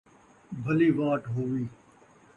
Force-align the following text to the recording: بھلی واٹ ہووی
بھلی 0.63 0.89
واٹ 0.97 1.21
ہووی 1.33 1.65